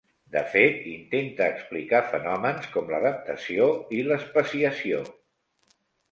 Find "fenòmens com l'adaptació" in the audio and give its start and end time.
2.13-3.67